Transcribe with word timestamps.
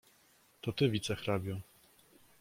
"to 0.63 0.69
ty 0.77 0.87
wicehrabio." 0.93 1.57